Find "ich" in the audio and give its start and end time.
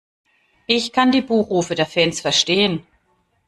0.65-0.93